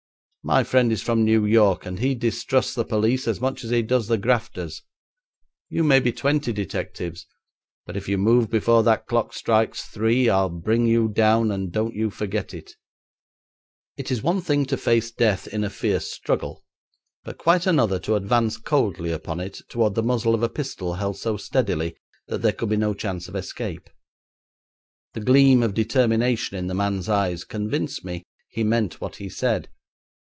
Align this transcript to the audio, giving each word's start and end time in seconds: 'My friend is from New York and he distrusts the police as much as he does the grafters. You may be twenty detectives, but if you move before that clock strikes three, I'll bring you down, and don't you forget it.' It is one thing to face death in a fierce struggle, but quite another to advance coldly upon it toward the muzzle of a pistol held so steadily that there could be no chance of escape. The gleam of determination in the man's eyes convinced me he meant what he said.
'My 0.43 0.63
friend 0.63 0.91
is 0.91 1.03
from 1.03 1.23
New 1.23 1.45
York 1.45 1.85
and 1.85 1.99
he 1.99 2.15
distrusts 2.15 2.73
the 2.73 2.83
police 2.83 3.27
as 3.27 3.39
much 3.39 3.63
as 3.63 3.69
he 3.69 3.83
does 3.83 4.07
the 4.07 4.17
grafters. 4.17 4.81
You 5.69 5.83
may 5.83 5.99
be 5.99 6.11
twenty 6.11 6.51
detectives, 6.51 7.27
but 7.85 7.95
if 7.95 8.09
you 8.09 8.17
move 8.17 8.49
before 8.49 8.81
that 8.81 9.05
clock 9.05 9.33
strikes 9.33 9.83
three, 9.85 10.29
I'll 10.29 10.49
bring 10.49 10.87
you 10.87 11.09
down, 11.09 11.51
and 11.51 11.71
don't 11.71 11.93
you 11.93 12.09
forget 12.09 12.55
it.' 12.55 12.73
It 13.97 14.09
is 14.09 14.23
one 14.23 14.41
thing 14.41 14.65
to 14.65 14.77
face 14.77 15.11
death 15.11 15.45
in 15.47 15.63
a 15.63 15.69
fierce 15.69 16.11
struggle, 16.11 16.65
but 17.23 17.37
quite 17.37 17.67
another 17.67 17.99
to 17.99 18.15
advance 18.15 18.57
coldly 18.57 19.11
upon 19.11 19.39
it 19.39 19.61
toward 19.69 19.93
the 19.93 20.01
muzzle 20.01 20.33
of 20.33 20.41
a 20.41 20.49
pistol 20.49 20.95
held 20.95 21.17
so 21.17 21.37
steadily 21.37 21.95
that 22.29 22.41
there 22.41 22.51
could 22.51 22.69
be 22.69 22.77
no 22.77 22.95
chance 22.95 23.27
of 23.27 23.35
escape. 23.35 23.91
The 25.13 25.21
gleam 25.21 25.61
of 25.61 25.75
determination 25.75 26.57
in 26.57 26.65
the 26.65 26.73
man's 26.73 27.07
eyes 27.07 27.43
convinced 27.43 28.03
me 28.03 28.23
he 28.49 28.63
meant 28.63 28.99
what 28.99 29.17
he 29.17 29.29
said. 29.29 29.69